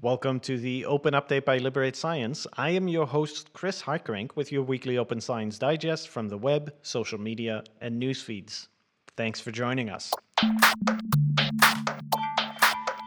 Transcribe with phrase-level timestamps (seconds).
[0.00, 2.46] Welcome to the Open Update by Liberate Science.
[2.56, 6.72] I am your host, Chris Hartgerink, with your weekly Open Science Digest from the web,
[6.82, 8.68] social media, and news feeds.
[9.16, 10.14] Thanks for joining us.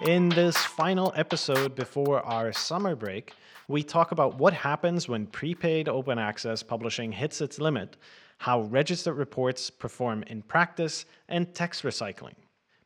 [0.05, 3.35] In this final episode before our summer break,
[3.69, 7.95] we talk about what happens when prepaid open access publishing hits its limit,
[8.37, 12.35] how registered reports perform in practice, and text recycling.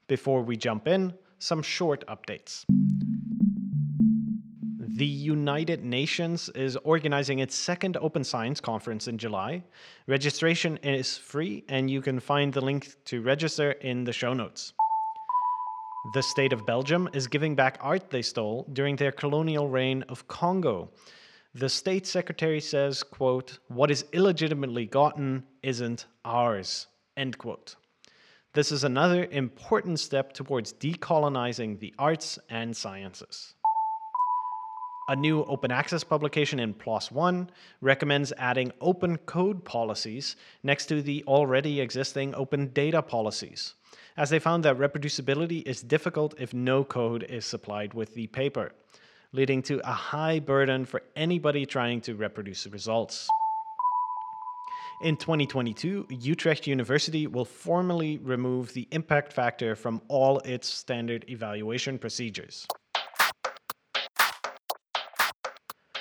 [0.06, 2.66] Before we jump in, some short updates.
[4.98, 9.62] The United Nations is organizing its second Open Science Conference in July.
[10.08, 14.72] Registration is free, and you can find the link to register in the show notes.
[16.13, 20.30] The state of Belgium is giving back art they stole during their colonial reign of
[20.30, 20.89] Congo.
[21.53, 27.75] The state secretary says, quote, what is illegitimately gotten isn't ours, end quote.
[28.53, 33.55] This is another important step towards decolonizing the arts and sciences.
[35.08, 41.03] A new open access publication in PLOS One recommends adding open code policies next to
[41.03, 43.76] the already existing open data policies,
[44.17, 48.72] as they found that reproducibility is difficult if no code is supplied with the paper,
[49.31, 53.30] leading to a high burden for anybody trying to reproduce the results.
[55.03, 62.00] In 2022, Utrecht University will formally remove the impact factor from all its standard evaluation
[62.00, 62.66] procedures.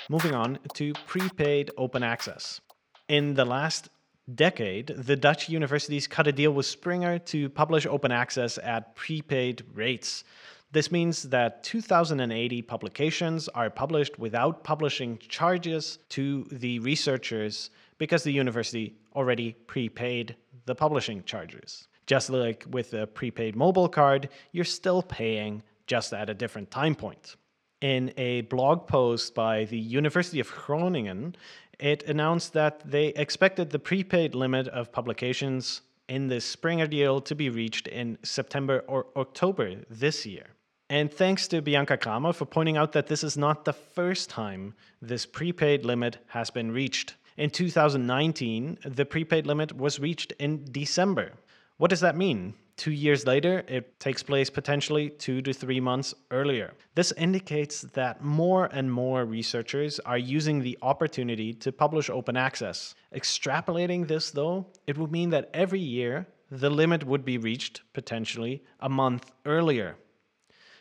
[0.07, 2.61] Moving on to prepaid open access.
[3.07, 3.89] In the last
[4.35, 9.63] decade, the Dutch universities cut a deal with Springer to publish open access at prepaid
[9.73, 10.23] rates.
[10.71, 18.31] This means that 2080 publications are published without publishing charges to the researchers because the
[18.31, 20.35] university already prepaid
[20.67, 21.87] the publishing charges.
[22.05, 26.93] Just like with a prepaid mobile card, you're still paying just at a different time
[26.93, 27.37] point
[27.81, 31.35] in a blog post by the University of Groningen,
[31.79, 37.35] it announced that they expected the prepaid limit of publications in the Springer deal to
[37.35, 40.47] be reached in September or October this year.
[40.89, 44.75] And thanks to Bianca Kramer for pointing out that this is not the first time
[45.01, 47.15] this prepaid limit has been reached.
[47.37, 51.33] In 2019, the prepaid limit was reached in December.
[51.77, 52.53] What does that mean?
[52.77, 56.73] Two years later, it takes place potentially two to three months earlier.
[56.93, 62.93] This indicates that more and more researchers are using the opportunity to publish open access.
[63.15, 68.61] Extrapolating this, though, it would mean that every year the limit would be reached potentially
[68.81, 69.95] a month earlier.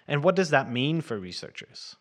[0.08, 1.96] And what does that mean for researchers?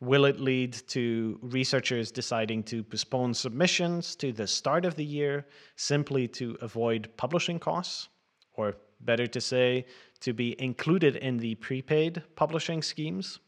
[0.00, 5.46] Will it lead to researchers deciding to postpone submissions to the start of the year
[5.76, 8.08] simply to avoid publishing costs?
[8.54, 8.74] Or
[9.04, 9.86] better to say,
[10.20, 13.40] to be included in the prepaid publishing schemes.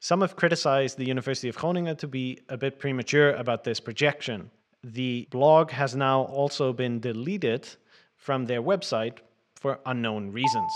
[0.00, 4.50] Some have criticized the University of Groningen to be a bit premature about this projection.
[4.82, 7.68] The blog has now also been deleted
[8.16, 9.18] from their website
[9.54, 10.72] for unknown reasons.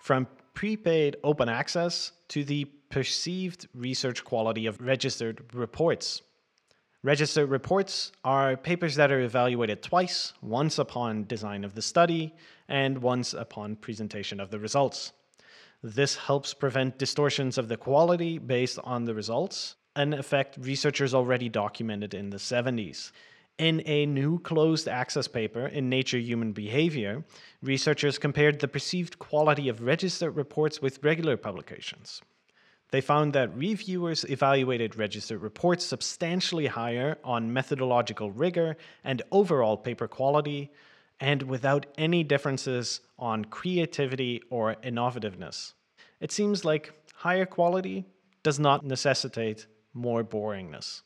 [0.00, 6.22] From prepaid open access to the perceived research quality of registered reports.
[7.02, 12.34] Registered reports are papers that are evaluated twice, once upon design of the study
[12.68, 15.12] and once upon presentation of the results.
[15.82, 21.48] This helps prevent distortions of the quality based on the results, an effect researchers already
[21.48, 23.12] documented in the 70s.
[23.56, 27.24] In a new closed access paper in Nature Human Behavior,
[27.62, 32.20] researchers compared the perceived quality of registered reports with regular publications.
[32.90, 40.08] They found that reviewers evaluated registered reports substantially higher on methodological rigor and overall paper
[40.08, 40.70] quality,
[41.20, 45.74] and without any differences on creativity or innovativeness.
[46.20, 48.06] It seems like higher quality
[48.42, 51.02] does not necessitate more boringness.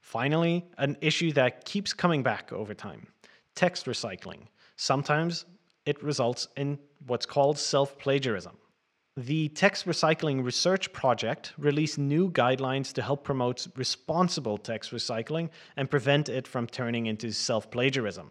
[0.00, 3.06] Finally, an issue that keeps coming back over time
[3.54, 4.46] text recycling.
[4.76, 5.44] Sometimes
[5.84, 8.56] it results in what's called self plagiarism.
[9.18, 15.90] The Text Recycling Research Project released new guidelines to help promote responsible text recycling and
[15.90, 18.30] prevent it from turning into self plagiarism.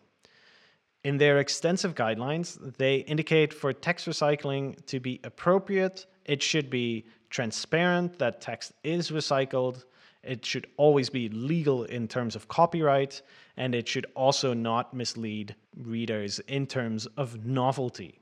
[1.04, 7.06] In their extensive guidelines, they indicate for text recycling to be appropriate, it should be
[7.30, 9.84] transparent that text is recycled,
[10.24, 13.22] it should always be legal in terms of copyright,
[13.58, 18.22] and it should also not mislead readers in terms of novelty.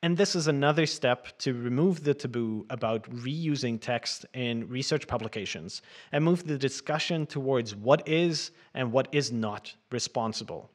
[0.00, 5.82] And this is another step to remove the taboo about reusing text in research publications
[6.12, 10.70] and move the discussion towards what is and what is not responsible.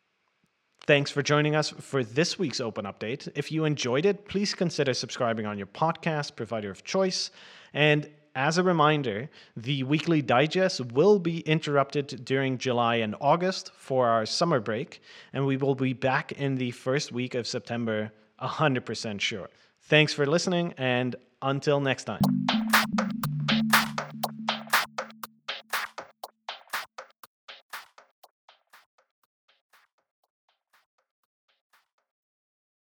[0.86, 3.30] Thanks for joining us for this week's Open Update.
[3.36, 7.32] If you enjoyed it, please consider subscribing on your podcast provider of choice.
[7.74, 14.10] And as a reminder, the weekly digest will be interrupted during July and August for
[14.10, 18.12] our summer break, and we will be back in the first week of September,
[18.44, 19.50] 100% sure.
[19.84, 22.22] Thanks for listening, and until next time.